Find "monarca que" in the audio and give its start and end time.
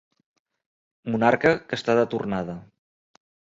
1.17-1.81